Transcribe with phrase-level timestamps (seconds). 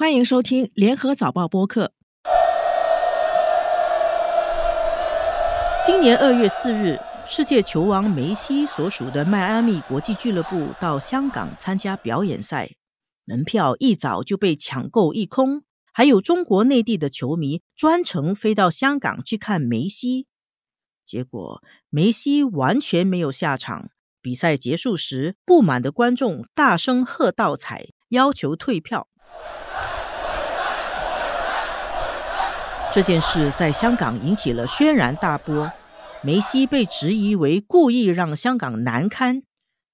[0.00, 1.92] 欢迎收听联合早报播客。
[5.84, 12.70] 今年二月四日，世界球王梅西所属的迈阿密国际俱乐部到香港参加表演赛，
[13.26, 20.26] 门票一早就被抢购一空，还有中国内地的球迷专程飞到香港去看梅西。
[21.04, 23.90] 结果，梅西完全没有下场。
[24.22, 29.06] 比赛结束时，不满的观众大声喝倒彩，要求退票。
[32.92, 35.70] 这件事在香港引起了轩然大波，
[36.24, 39.44] 梅西被质疑为故意让香港难堪，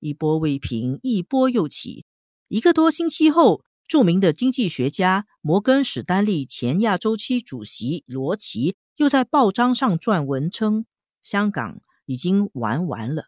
[0.00, 2.06] 一波未平，一波又起。
[2.48, 10.86] 一个多星期后，著名的经济学家摩根史丹利前亚洲区主席罗奇又在报章上撰文称，
[11.22, 13.24] 香港已经玩完了。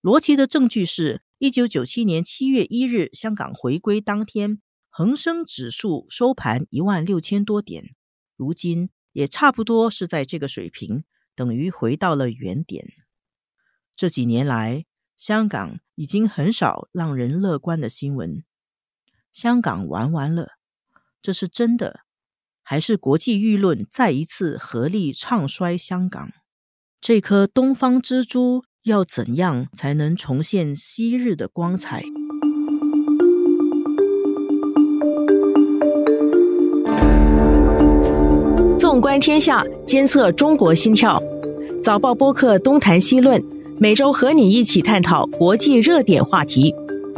[0.00, 7.90] 罗奇的证据是，一九九七年七月一日香港回归当天，恒生指数收盘一万六千多点，
[8.34, 8.88] 如今。
[9.12, 12.86] 也差不多是在这个水平，等于回到了原点。
[13.96, 18.44] 这几年来，香港已经很少让人乐观的新闻。
[19.32, 20.52] 香港玩完了，
[21.22, 22.00] 这是真的，
[22.62, 26.32] 还是国际舆论再一次合力唱衰香港？
[27.00, 32.02] 这颗东方之珠要怎样才能重现昔日的光彩？
[39.00, 41.20] 观天下，监测中国心跳。
[41.82, 43.42] 早报播客东谈西论，
[43.78, 46.74] 每周和你一起探讨国际热点话题。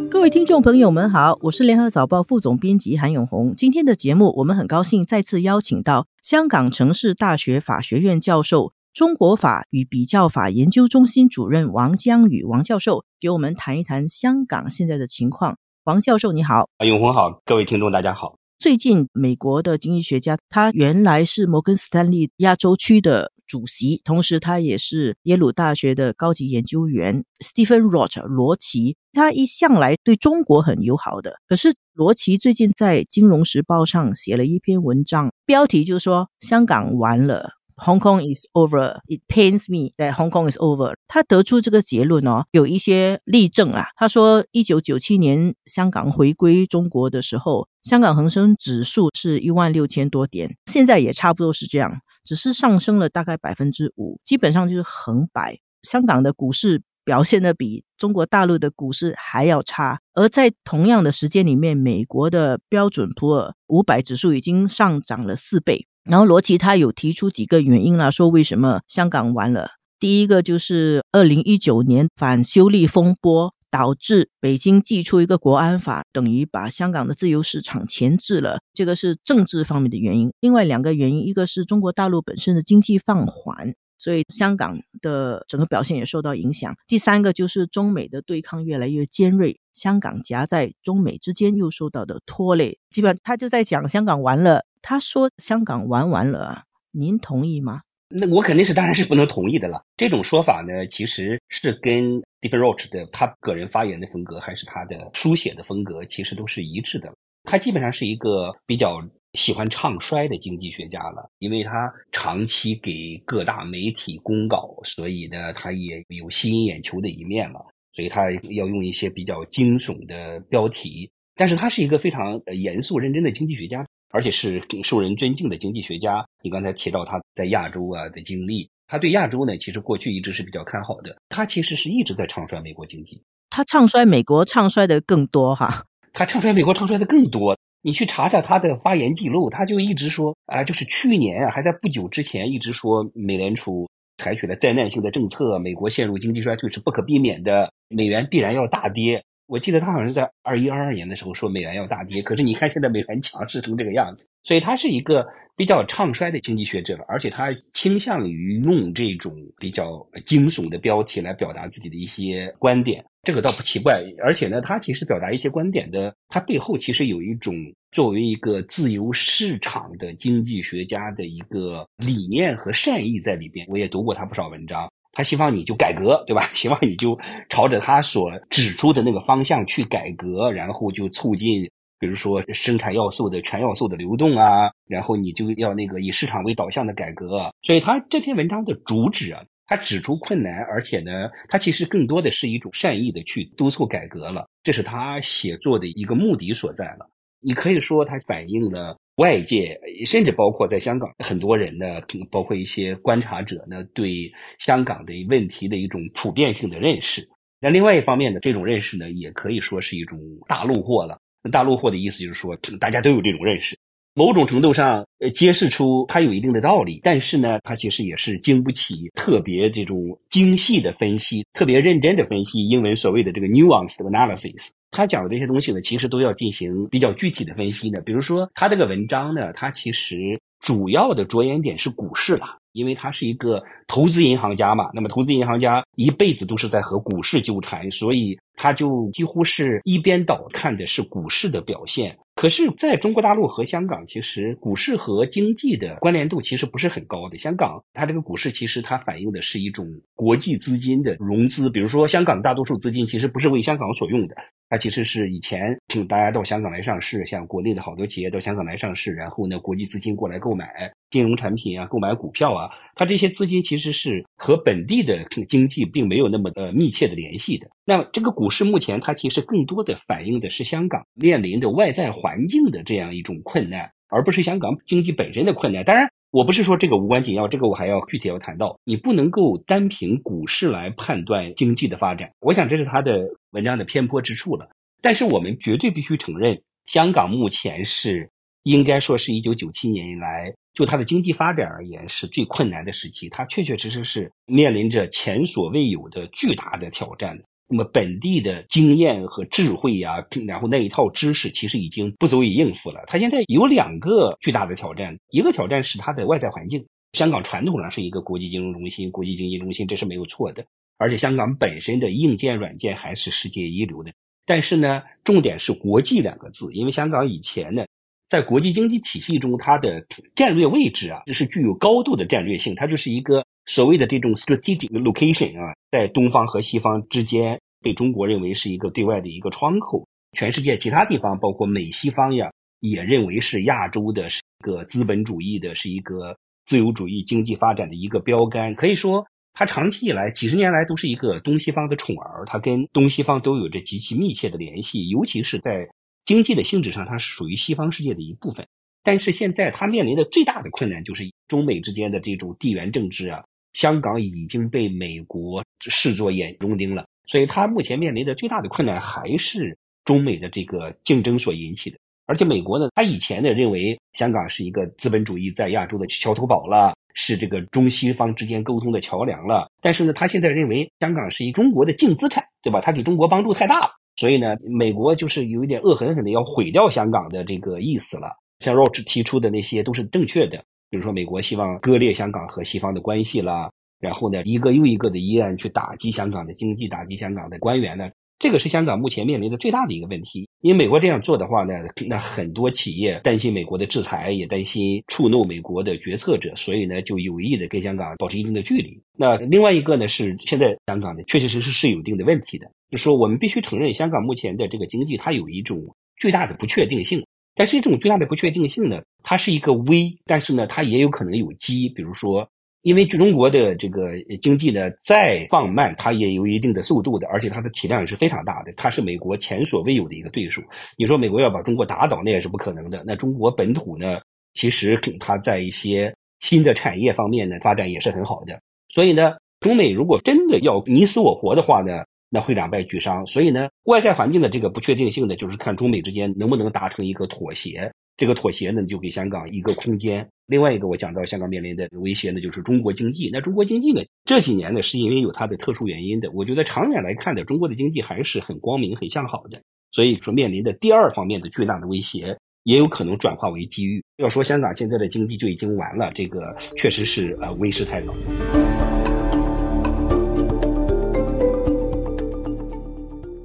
[0.09, 3.53] 各位听众朋友们好，我是联合早报副总编辑韩永红。
[3.57, 15.57] 今天的节目，我们很高兴再次邀请到香港城市大学法学院教授、中国法与比较法研究中心主任王江宇王教授，给我们谈一谈香港现在的情况。
[15.83, 18.37] 王教授你好，永红好，各位听众大家好。
[18.63, 27.25] 最近，美国的经济学家，他原来是摩根斯坦利亚洲区的主席，同时他也是耶鲁大学的高级研究员。
[27.45, 31.41] Stephen Roach 罗奇，他一向来对中国很友好的。
[31.49, 37.55] 可是罗奇最近在《金融时报》上写了一篇文章，标题就是说香港完了。
[37.77, 39.01] Hong Kong is over.
[39.07, 40.95] It pains me that Hong Kong is over.
[41.09, 43.87] 他得出这个结论哦，有一些例证啊。
[43.97, 55.59] 他说，一九九七年香港回归中国的时候，香港恒生指数是一万六千多点，现在也差不多是这样，只是上升了大概百分之五，基本上就是横摆。
[55.83, 65.89] 香港的股市表现的比中国大陆的股市还要差，而在同样的时间里面，美国的标准普尔五百指数已经上涨了四倍。
[66.05, 69.71] 然后罗奇他有提出几个原因啦，说为什么香港完了？
[70.01, 80.33] 第一个就是二零一九年反修例风波导致北京寄出一个国安法，等于把香港的自由市场钳制了，这个是政治方面的原因。
[80.41, 86.75] 另外两个原因，一个是中国大陆本身的经济放缓，所以香港的整个表现也受到影响。
[86.89, 92.79] 第三个就是中美的对抗越来越尖锐，香港夹在中美之间又受到的拖累。
[92.91, 94.65] 基本他就在讲香港完了。
[94.83, 97.83] 他说：“香港玩完了，您同意吗？”
[98.15, 99.83] 那我肯定是当然是不能同意的了。
[99.97, 107.11] 这种说法呢，其实是跟 Stephen Roach 的他个人发言的风格，还是他的书写的风格，其实都是一致的。
[107.45, 117.65] 他基本上是一个比较喜欢唱衰的经济学家了，因为他长期给各大媒体公稿，所以呢，他也有吸引眼球的一面了。
[117.95, 123.87] 所以他要用一些比较惊悚的标题，但是他是一个非常严肃认真的经济学家。
[124.13, 126.25] 而且是受人尊敬的经济学家。
[126.43, 131.17] 你刚才提到他在亚洲啊的经历，他对亚洲呢，其实过去一直是比较看好的。
[131.31, 135.85] 他其实是一直在唱衰美国经济，他唱衰美国，唱衰的更多哈。
[136.13, 137.59] 他唱衰美国，唱衰的更多。
[137.85, 149.25] 你去查查他的发言记录，他就一直说啊，就是去年啊，还在不久之前一直说美联储采取了灾难性的政策，美国陷入经济衰退是不可避免的，美元必然要大跌。
[149.53, 164.03] 我记得他好像是在二一二二年的时候说美元要大跌，可是你看现在美元强势成这个样子，所以他是一个比较唱衰的经济学者，而且他倾向于用这种比较惊悚的标题来表达自己的一些观点，这个倒不奇怪。
[164.25, 167.55] 而且呢，他其实表达一些观点的，他背后其实有一种
[167.91, 173.67] 作为一个自由市场的经济学家的一个理念和善意在里边。
[173.69, 174.91] 我也读过他不少文章。
[175.13, 176.51] 他希望你就改革，对吧？
[176.55, 177.19] 希望你就
[177.49, 187.53] 朝着他所指出的那个方向去改革，然后就促进，比如说生产要素的全要素的流动啊，然后你就要那个以市场为导向的改革。
[187.63, 191.11] 所以他这篇文章的主旨啊，他指出困难，而且呢，
[191.49, 197.11] 他其实更多的是一种善意的去督促改革了，这是他写作的一个目的所在了。
[197.45, 202.01] 你可以说它反映了外界，甚至包括在香港很多人呢，
[202.31, 207.29] 包括一些观察者呢，对香港的问题的一种普遍性的认识。
[207.61, 210.19] 那另外一方面呢，这种认识呢，也可以说是一种
[210.49, 211.19] 大陆货了。
[211.51, 213.79] 大陆货的意思就是说，大家都有这种认识。
[214.15, 219.97] 某种程度上，呃，揭示出它有一定的道理，但是呢，它其实也是经不起特别这种
[220.29, 222.69] 精细的分析、特别认真的分析。
[222.69, 228.01] 英文所谓的这个 nuanced analysis，他讲的这些东西呢，其实都要进行比较具体的分析的。
[228.03, 234.91] 比如说，他这个文章呢，他其实主要的着眼点是股市啦，因为他是一个投资银行家嘛。
[234.95, 242.17] 那么，投资银行家一辈子都是在和股市纠缠，所以他就几乎是一边倒看的是股市的表现。
[242.43, 247.39] 可是，在中国大陆和香港，其实股市和经济的关联度其实不是很高的。
[247.39, 249.87] 香港它这个股市其实它反映的是一种
[250.17, 254.35] 国际资金的融资，比如说香港大多数资金其实不是为香港所用的，
[254.69, 267.71] 它其实是以前请大家到香港来上市，像国内的好多企业到香港来上市，然后呢国际资金过来购买金融产品啊，购买股票啊，它这些资金其实是和本地的经济并没有那么的密切的联系的。
[267.85, 275.85] 那这个股市目前它其实更多的反映的是香港面临的外在环环境的这样一种困难，而不是香港经济本身的困难。
[275.85, 278.81] 当然，我不是说这个无关紧要，这个我还要具体要谈到。
[278.85, 283.21] 你不能够单凭股市来判断经济的发展，我想这是他的
[283.51, 284.71] 文章的偏颇之处了。
[285.03, 288.31] 但是我们绝对必须承认，香港目前是
[288.63, 297.43] 应该说是一九九七年以来就它的经济发展而言是最困难的时期，它确确实实是面临着前所未有的巨大的挑战。
[297.73, 303.03] 那么本地的经验和智慧呀，然后那一套知识其实已经不足以应付了。
[303.07, 306.85] 它现在有两个巨大的挑战，一个挑战是它的外在环境。
[307.15, 310.67] 香港传统上是一个国际金融中心、国际经济中心，这是没有错的。
[310.99, 314.13] 而且香港本身的硬件、软件还是世界一流的。
[314.45, 317.87] 但是呢，重点是“国际”两个字，因为香港以前呢，
[318.29, 320.05] 在国际经济体系中，它的
[320.35, 327.61] 战略位置啊，就是具有高度的战略性，它就是一个所谓的这种 strategic location 啊，在东方和西方之间。
[327.83, 332.51] 被中国认为是一个对外的一个窗口，全世界其他地方，包括美西方呀，
[332.81, 338.75] 也认为是亚洲的是一个资本主义的，是一个自由主义经济发展的一个标杆。
[338.75, 345.89] 可以说，它长期以来几十年来都是一个东西方的宠儿，它跟东西方都有着极其密切的联系，尤其是在
[346.25, 348.67] 经济的性质上，它是属于西方世界的一部分。
[349.03, 357.05] 但是现在它面临的最大的困难就是中美之间的这种地缘政治啊，香港已经被美国视作眼中钉了。
[357.27, 361.99] 所以，他目前面临的最大的困难还是中美的这个竞争所引起的。
[362.27, 369.69] 而且，美国呢，他以前呢认为香港是一个资本主义在亚洲的桥头堡了，是这个中西方之间沟通的桥梁了。
[369.81, 372.81] 但是呢，他现在认为香港是一中国的净资产，对吧？
[372.81, 378.29] 他给中国帮助太大了，所以呢，美国就是有一点恶狠狠的要毁掉香港的这个意思了。
[378.61, 383.71] 像 Roach 提出的那些都是正确的，比如说美国希望割裂香港和西方的关系啦。
[384.03, 388.11] 然后呢，一个又一个的议案去打击香港的经济，打击香港的官员呢？
[388.41, 390.49] 这个是香港目前面临的最大的一个问题。
[390.61, 391.75] 因为美国这样做的话呢，
[392.09, 399.01] 那很多企业担心美国的制裁，也担心触怒美国的决策者，所以呢，就有意的跟香港保持一定的距离。
[399.17, 407.25] 那另外一个呢，是现在香港的确确实实是有一定的问题的，就说我们必须承认，香港目前的这个经济它有一种巨大的不确定性。
[407.55, 412.49] 但是这种巨大的不确定性呢，它是一个危，但是呢，它也有可能有机，比如说。
[412.83, 414.11] 因为中国的这个
[414.41, 420.61] 经济呢再放慢，它也有一定的速度的，而且它的体量也是非常大的，它是美国前所未有的一个对手。
[420.97, 423.05] 你说美国要把中国打倒，那也是不可能的。
[423.07, 424.21] 那中国本土呢，
[424.53, 428.61] 其实它在一些新的产业方面呢发展也是很好的。
[428.89, 433.27] 所以呢，中美如果真的要你死我活的话呢，那会两败俱伤。
[433.27, 437.93] 所以呢，外在环境的这个不确定性呢，就是看中美之间能不能达成一个妥协。
[438.23, 440.29] 这个妥协呢，就给香港一个空间。
[440.47, 443.29] 另外一个，我讲到香港面临的威胁呢，就是中国经济。
[443.33, 446.31] 那中国经济呢，这几年呢，是因为有它的特殊原因的。
[446.31, 449.63] 我觉得长远来看的，中国的经济还是很光明、很向好的。
[449.91, 454.05] 所以说，面临的第二方面的巨大的威胁，也有可能转化为机遇。
[454.19, 458.15] 要说香港现在的经济就已经完了，这个确实是呃为时太早。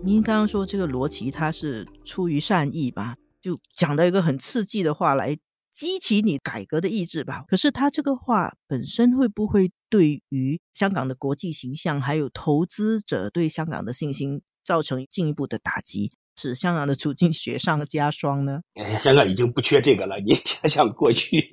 [0.04, 3.16] 您刚刚说这个罗琦他是出于善意吧？
[3.42, 5.38] 就讲到一个很刺激的话来
[5.74, 7.44] 激起你改革的意志吧。
[7.48, 18.62] 可是他这个话本身会不会对于香港的国际形象，还有投资者对香港的信心造成进一步的打击，使香港的处境雪上加霜呢？
[18.74, 20.20] 哎，香港已经不缺这个了。
[20.20, 21.48] 你 想想过去，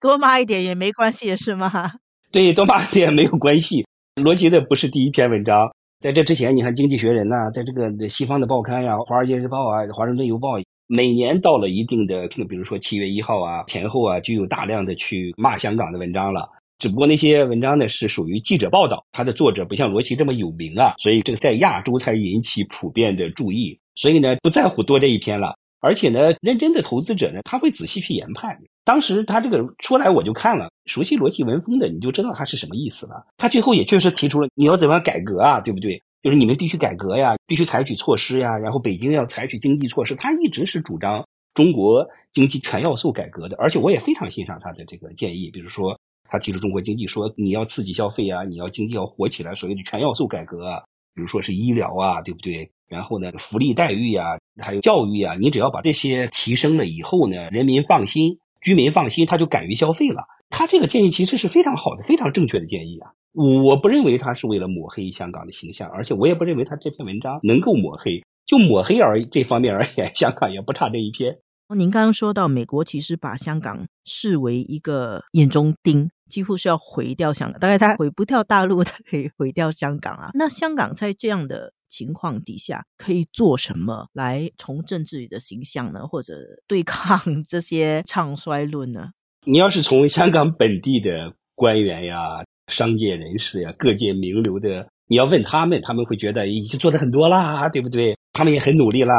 [0.00, 1.70] 多骂一点也没关系，是吗？
[2.32, 3.86] 对，多骂一点没有关系。
[4.20, 10.58] 罗辑的不是第一篇文章，在这之前，你看《经济学人》呐，在这个西方的报刊呀，《华尔街日报》啊，《华盛顿邮报》。
[10.86, 16.48] 每年到了一定的，比如说七月一号啊前后啊，就有大量的去骂香港的文章了。
[16.78, 23.78] 只不过那些文章呢是属于记者报道，他的作者不像罗琦这么有名啊，所以这个在亚洲才引起普遍的注意。
[23.94, 25.56] 所以呢，不在乎多这一篇了。
[25.80, 28.58] 而且呢，认真的投资者呢，他会仔细去研判。
[28.84, 33.26] 当时他这个出来，我就看了，熟悉逻辑文风的，你就知道他是什么意思了。
[33.36, 36.02] 他最后也确实提出了你要怎么样改革啊，对不对？
[36.24, 40.14] 就是你们必须改革呀，必须采取措施呀，然后北京要采取经济措施。
[40.14, 45.50] 他一直是主张中国经济全要素改革的，而且我也非常欣赏他的这个建议。
[45.50, 50.82] 比如说，他提出中国经济说你要刺激消费啊，你要经济要活起来，所谓的全要素改革，
[51.14, 52.70] 比如说是医疗啊，对不对？
[52.88, 60.24] 然后呢，福利待遇呀，还有教育啊，你只要把这些提升了以后呢，人民放心，居民放心，他就敢于消费了。
[60.48, 63.12] 他这个建议其实是非常好的，非常正确的建议啊。
[63.34, 68.22] 我不认为他是为了抹黑香港的形象，而且我也不认为他这篇文章能够抹黑。
[68.46, 71.38] 就抹黑而这方面而言，香港也不差这一篇。
[71.74, 77.58] 您刚刚说到，美国其实把香港视为一个眼中钉，几乎是要毁掉香港。
[77.58, 80.30] 大概他毁不掉大陆，他可以毁掉香港啊。
[80.34, 86.06] 那香港在这样的情况底下，可以做什么来重振自己的形象呢？
[86.06, 86.34] 或者
[86.68, 89.12] 对抗 这些唱衰论呢？
[89.46, 98.16] 你要是从香港本地的官员呀、商界人士呀、各界名流的，你要问他们，他们会觉得已经做的很多啦，对不对？
[98.32, 99.14] 他们也很努力啦。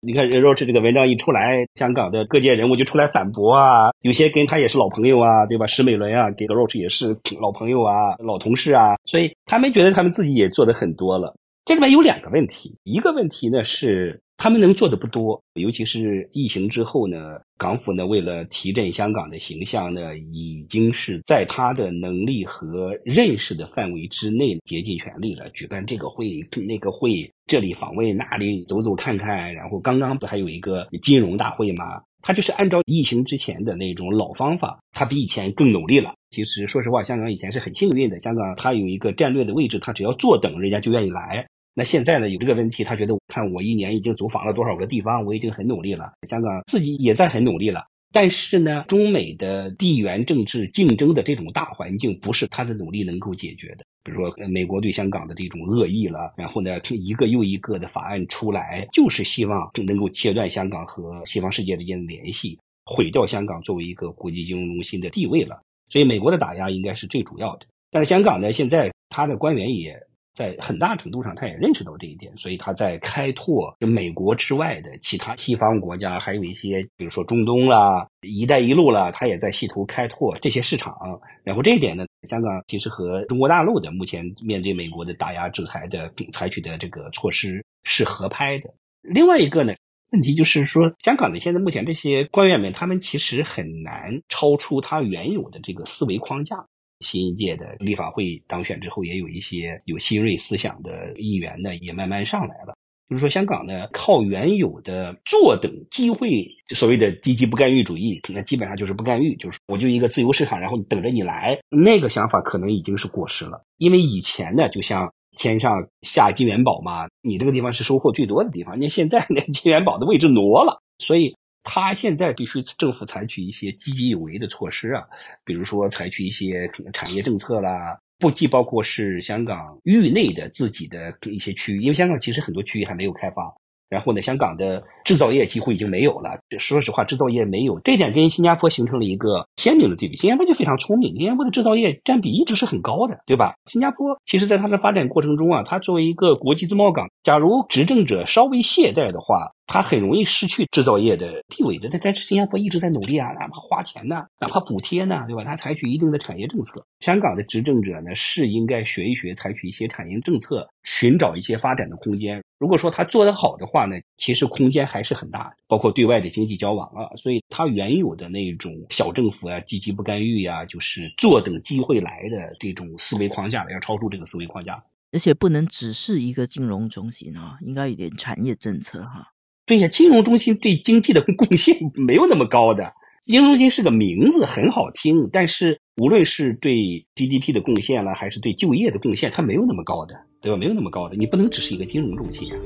[0.00, 5.66] 你看任 Roach 这个文章一出来，香港的各界人物就出来反驳啊，有些跟他也是老朋友啊，对吧？
[5.66, 11.34] 石美伦啊，给 Roach 也是老朋友啊、老同事啊，所以他们觉得他们自己也做的很多了。
[11.64, 14.20] 这里面有两个问题，一个问题呢是。
[14.42, 26.30] 他们能做的不多，尤其是疫情之后呢，港府呢为了提振香港的形象呢，已经是在他的能力和认识的范围之内竭尽全力了，举办这个会
[26.66, 32.00] 那个会，这里访问那里走走看看，然后刚刚不还有一个金融大会吗？
[32.22, 36.14] 他就是按照疫情之前的那种老方法，他比以前更努力了。
[36.30, 41.46] 其实说实话，香港以前是很幸运的，香港它有一个战略的位置，它只要坐等，人家就愿意来。
[41.72, 46.12] 那现在呢，有这个问题，他觉得看我一年已经走访了多少个地方，我已经很努力了。
[46.28, 53.84] 香港自己也在很努力了，但是呢，中美的地缘政治竞争的这种大环境，不是他的努力能够解决的。
[54.02, 65.62] 比如说，美国对香港的这种恶意了，然后呢，一个又一个的法案出来，就是希望能够切断香港和西方世界之间的联系，毁掉香港作为一个国际金融中心的地位了。
[65.88, 67.66] 所以，美国的打压应该是最主要的。
[67.92, 69.96] 但是，香港呢，现在他的官员也。
[70.32, 80.96] 在很大程度上，他也认识到这一点，所以他在开拓就美国之外的其他西方国家，还有一些，比如说中东啦、一带一路啦，他也在试图开拓这些市场。
[81.42, 88.72] 然后这一点呢，香港其实和中国大陆的目前面对美国的打压制裁的采取的这个措施是合拍的。
[89.02, 89.74] 另外一个呢，
[90.12, 96.64] 问题就是说，香港的现在目前这些官员们，他们其实很难超出他原有的这个思维框架。
[97.00, 102.74] 新一届的立法会当选之后，也有一些有新锐思想的议员呢，也慢慢上来了。
[103.08, 111.58] 就是说，香港呢，靠原有的坐等机会，所谓的低级不干预主义，那基本上就是不干预，就是我就一个自由市场，然后等着你来。
[111.70, 118.78] 那个想法可能已经是过时了，因为以前呢，就像天上下金元宝嘛，你这个地方是收获最多的地方。
[118.78, 121.34] 那现在那金元宝的位置挪了，所以。
[121.62, 125.04] 他现在必须政府采取一些积极有为的措施啊，
[125.44, 133.54] 比如说采取一些产业政策啦，不既包括是香港域内的自己的一些区域，因为香港其实很多区域还没有开发。
[133.90, 136.38] 然后呢，香港的制造业几乎已经没有了。
[136.60, 140.16] 说实话，制造业没有这点跟新加坡形成了一个鲜明的对比。
[140.16, 143.52] 新加坡就非常聪明，新加坡的制造业占比一直是很高的，对吧？
[143.66, 149.50] 新加坡其实在它的发展过程中啊，它作为一个国际自贸港，假如执政者稍微懈怠的话。
[149.72, 155.44] 它很容易失去制造业的地位的，但是新加坡一直在努力啊，哪怕花钱呢，哪怕补贴呢，对吧？
[155.44, 156.84] 它采取一定的产业政策。
[156.98, 162.42] 香港的执政者呢，是应该学一学，采取一些产业政策，寻找一些发展的空间。
[162.58, 167.06] 如果说他做得好的话呢，其实空间还是很大的，包括对外的经济交往啊。
[167.16, 179.28] 所以，他原有的那种小政府啊，积极不干预呀，就是坐等机会来的这种思维框架，要超出这个思维框架，而且不能只是一个金融中心啊，应该有点产业政策哈。
[179.70, 182.92] 对呀，金融中心对经济的贡献 没有那么高的。
[183.24, 190.58] 金融中心是个名字，很好听，但是无论是对 GDP 的贡献了，还是对就业的贡献，它没有那么高的，对吧？
[190.58, 192.56] 没有那么高的，你不能只是一个金融中心呀。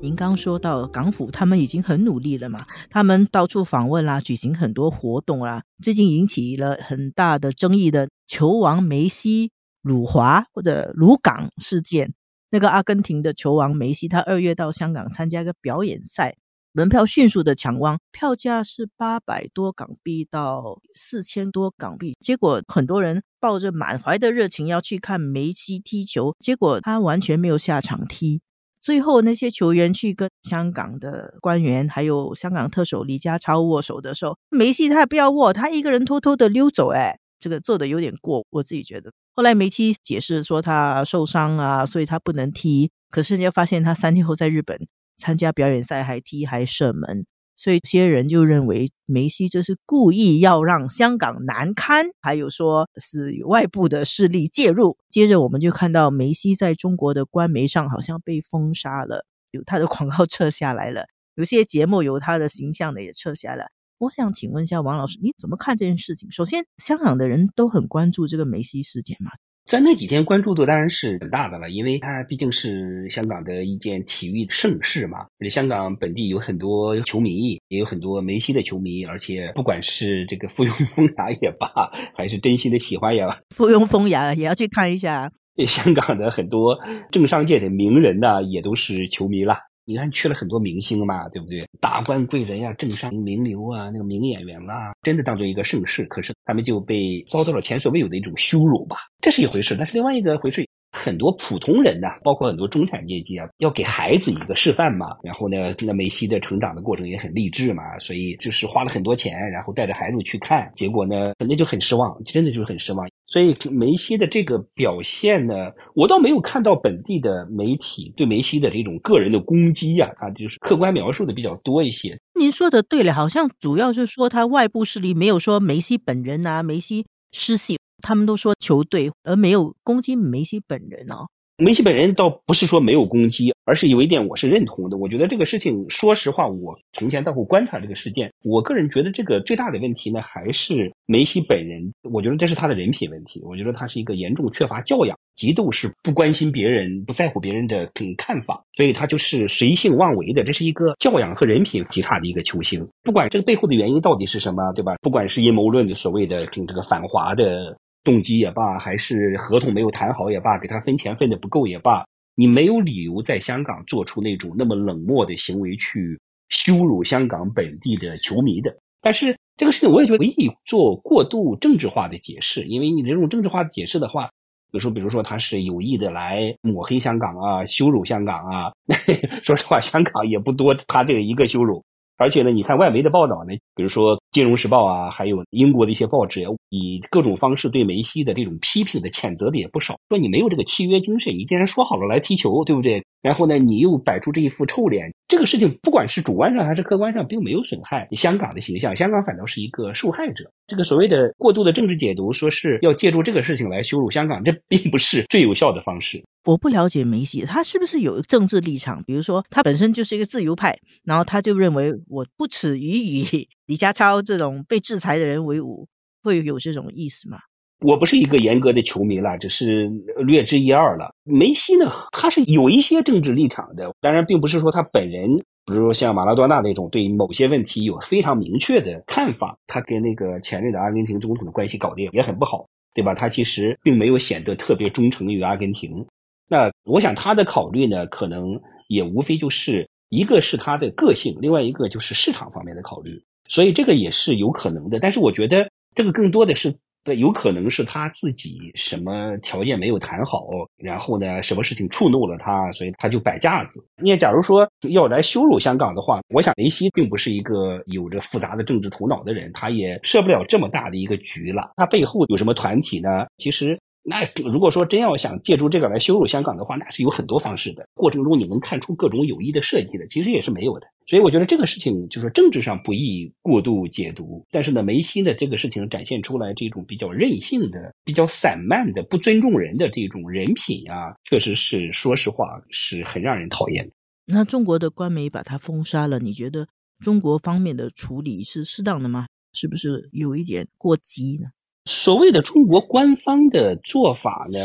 [0.00, 2.64] 您刚说到港府，他们已经很努力了嘛？
[2.90, 5.64] 他们到处访问啦，举行很多活动啦。
[5.82, 9.50] 最近引起了很大的争议的球王梅西。
[9.82, 12.12] 辱华或者辱港事件，
[12.50, 16.36] 那个阿根廷的球王梅西，他二月到香港参加一个表演赛，
[16.72, 22.16] 门票迅速的抢光，票价是八百多港币到四千多港币。
[22.20, 28.42] 结果很多人抱着满怀的热情要去看梅西踢球，结果他完全没有下场踢。
[28.82, 36.92] 最后那些球员去跟香港的官员还有香港特首李家超握手的时候，梅西他也不要握，他一个人偷偷的溜走。
[36.92, 39.10] 哎，这个做的有点过，我自己觉得。
[39.34, 42.92] 后来梅西解释说他受伤啊，所以他不能踢。
[43.10, 54.96] 可是你又发现他三天后在日本参加表演赛，还踢还射门，所以些人就认为梅西这是故意要让香港难堪，还有说是有外部的势力介入。
[55.10, 63.70] 接着我们就看到梅西在中国的官媒上好像被封杀了，有他的广告 撤下来了，有些节目有他的形象的也撤下来。
[64.00, 66.30] 我想请问一下王老师，你怎么看这件事情？
[66.30, 69.30] 首先，香港的人都很关注这个梅西事件嘛，
[69.66, 75.18] 在那几天关注度当然是很大的了，因为它毕竟是香港的一件体育盛事嘛。
[75.38, 81.68] 而且香港本地有很多球迷，也有很多梅西的球迷，而且不管是这个附庸风雅也罢，
[82.16, 85.30] 还是真心的喜欢也罢，附庸风雅也要去看一下。
[85.66, 86.78] 香港的很多
[87.12, 89.58] 政商界的名人呢，也都是球迷啦。
[89.90, 91.66] 你看去了很多明星嘛，对不对？
[91.80, 96.04] 达官贵人呀，政商名流啊，那个名演员啦，真的当做一个盛世。
[96.04, 99.74] 可是他们就被遭到了前所未有的一种羞辱吧，这是一回事。
[99.76, 105.08] 但是另外一个回事，很多普通人呐，包括很多中产阶级啊，要给孩子一个示范嘛。
[105.24, 113.08] 然后呢，那梅西的成长的过程也很励志嘛，所以就是花了很多钱，然后带着孩子去看，结果呢，肯定就很失望，真的就是很失望。
[113.30, 115.54] 所以梅西的这个表现呢，
[115.94, 122.20] 我倒没有看到本地的媒体对梅西的这种个人的攻击呀，他就是客观描述的比较多一些。
[122.34, 131.28] 您说的对了，好像主要是说他外部势力没有说梅西本人啊，梅西失信，他们都说球队，而没有攻击梅西本人哦。
[131.60, 134.96] 梅西本人倒不是说没有攻击，而是有一点我是认同的。
[134.96, 141.92] 我觉得这个事情，说实话，我从前到后观察这个事件，我个人觉得这个最大的问题呢，还是梅西本人。
[142.10, 143.42] 我觉得这是他的人品问题。
[143.44, 150.42] 我觉得他是一个严重缺乏教养、极度是不关心别人、不在乎别人的看法，所以他就是随性妄为的。
[150.42, 152.88] 这是一个教养和人品极差的一个球星。
[153.02, 154.94] 不管这个背后的原因到底是什么，对吧？
[155.02, 157.76] 不管是阴谋论的所谓的这个反华的。
[158.02, 168.76] 动机也罢，还是合同没有谈好也罢，给他分钱分的不够也罢，你没有理由在香港做出那种那么冷漠的行为去羞辱香港本地的球迷的。
[169.02, 174.30] 但是这个事情我也觉得不宜做过度政治化的解释，因为你这种政治化的解释的话，
[174.70, 178.72] 比如说，比如说他是有意的来抹黑香港啊，羞辱香港啊，
[179.42, 181.84] 说实话，香港也不多他这个一个羞辱。
[182.20, 193.02] 而且呢，你看外媒的报道呢，比如说《金融时报》啊，还有英国的一些报纸，以各种方式对梅西的这种批评的谴责的也不少，说你没有这个契约精神，你既然说好了来踢球，对不对？
[193.22, 200.44] 然后呢，你又摆出这一副臭脸，这个事情不管是主观上还是客观上，并没有损害香港的形象，香港反倒是一个受害者。
[200.66, 206.22] 这个所谓的过度的政治解读，说是要借助这个事情来羞辱香港，这并不是最有效的方式。
[206.44, 209.02] 我不了解梅西，他是不是有政治立场？
[209.04, 215.86] 比如说，他本身就是一个自由派，然后他就认为我不耻于与 李家超这种被制裁的人为伍，
[216.22, 217.38] 会有这种意思吗？
[217.82, 221.14] 我不是一个严格的球迷了，只是略知一二了。
[221.24, 229.58] 梅西呢，他是有一些政治立场的，当然并不是说他本人，比如说像马拉多纳那种对某些问题有非常明确的看法。
[229.66, 233.14] 他跟那个前任的阿根廷总统的关系搞得也很不好，对吧？
[233.14, 236.06] 他其实并没有显得特别忠诚于阿根廷。
[236.50, 244.98] 那我想他的考虑呢，可能也无非就是一个是他的个性，另外一个就是市场方面的考虑，所以这个也是有可能的。
[244.98, 246.76] 但是我觉得这个更多的是。
[247.02, 253.80] 对，有可能是他自己什么条件没有谈好，然后呢，什么事情触怒了他，所以他就摆架子。
[254.02, 261.72] 你假如说要来羞辱香港的话，我想梅西并不是一个有着复杂的政治头脑的人，他也设不了这么大的一个局了。
[261.76, 263.24] 他背后有什么团体呢？
[263.38, 263.80] 其实。
[264.02, 267.86] 那如果说真要想借助这个来羞辱香港的话，那是有很多方式的。
[267.94, 270.86] 过程中你能看出各种有意的设计的，其实也是没有的。
[271.06, 274.46] 所以我觉得这个事情就是政治上不宜过度解读。
[274.50, 283.94] 但是呢，梅西的这个事情展现出来这种比较任性的、比较散漫的、不尊重人的这种人品啊，确实是说实话是很让人讨厌的。
[284.26, 286.66] 那中国的官媒把他封杀了，你觉得
[287.00, 289.26] 中国方面的处理是适当的吗？
[289.52, 291.48] 是不是有一点过激呢？
[291.90, 294.60] 所谓的中国官方的做法呢，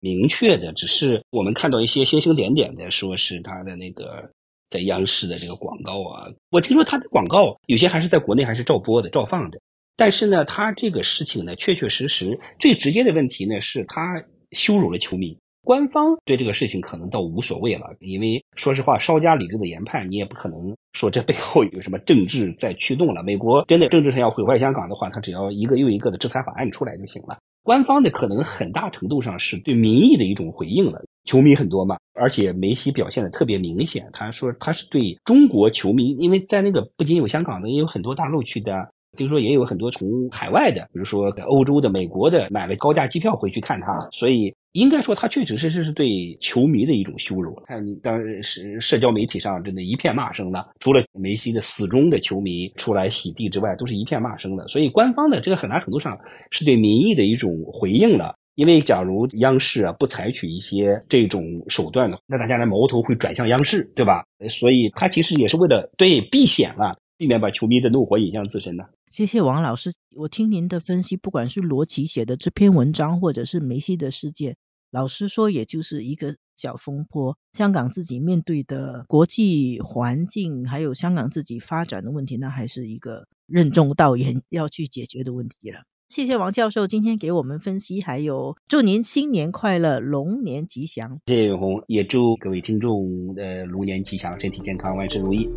[0.00, 4.32] 明确的只是我们看到一些星星点点的，说是他的那个
[4.70, 6.32] 在央视的这个广告啊。
[6.50, 9.60] 我听说他的广告有些还是在国内还是照播的、照放的。
[9.94, 15.38] 但是呢，他这个事情呢，确确实实最直接的问题呢，是他羞辱了球迷。
[15.64, 23.22] 官方对这个事情可能倒无所谓了，因为说实话，稍加理智的研判，你也不可能说这背后有什么政治在驱动了。
[23.22, 27.38] 美国真的政治上要毁坏香港的话，他只要一个又一个的制裁法案出来就行了。
[27.62, 31.02] 官方的可能很大程度上是对民意的一种回应了。
[31.24, 34.10] 球迷很多嘛，而且梅西表现的特别明显。
[34.12, 38.90] 他说他是对中国球迷，因为在那个不仅有香港的，也有很多大陆去的。
[39.16, 47.54] 听说也有很多从海外的，比如说在欧洲的、美国的，买了高价机票回去看他，所以应该说他确实是是对球迷的一种羞辱。
[47.64, 54.66] 看你当时社交媒体上真的一片骂声了，除了梅西的死忠的球迷出来洗地之外，都是一片骂声的。
[54.66, 56.18] 所以官方的这个很大程度上
[56.50, 58.34] 是对民意的一种回应了。
[58.56, 64.24] 因为假如央视啊不采取一些这种手段的话，那大家的矛头会转向央视，对吧？
[64.48, 68.84] 所以他其实也是为了对避险了，避免把球迷的怒火引向自身的。
[69.10, 74.56] 谢谢王老师，我听您的分析，不管是罗琦写的这篇文章，或者是梅西的事件，
[74.94, 77.36] 老实说也就是一个小风波。
[77.52, 85.80] 香港自己面对的国际环境，还有香港自己发展的问题，那还是一个任重道远要去解决的问题了。
[86.08, 91.18] 谢谢王教授今天给我们分析，还有祝您新年快乐，龙年吉祥。
[91.26, 95.50] 谢谢永红，也祝各位听众的龙年吉祥，身体健康，万事如意。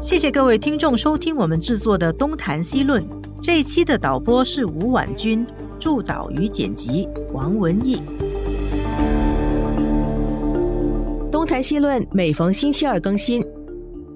[0.00, 3.02] 谢谢各位听众收听我们制作的《东谈西论》
[3.46, 5.46] 这一期的导播是吴婉君，
[5.78, 7.96] 助导与剪辑王文义。
[11.30, 13.40] 《东台西论》每逢星期二更新，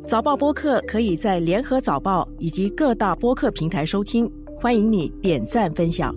[0.05, 4.29] 早报播客可以在联合早报以及各大播客平台收听，
[4.61, 6.13] 欢迎你点赞分享。